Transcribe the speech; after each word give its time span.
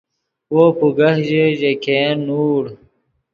وو 0.53 0.63
پوگہ 0.77 1.09
ژے، 1.27 1.43
ژے 1.59 1.71
ګین 1.83 2.17
نوڑ 2.27 2.63